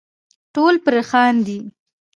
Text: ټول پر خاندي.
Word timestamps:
ټول 0.53 0.73
پر 0.85 0.95
خاندي. 1.09 1.59